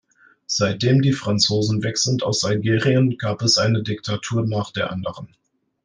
[0.47, 5.35] Seitdem die Franzosen weg sind aus Algerien, gab es eine Diktatur nach der anderen.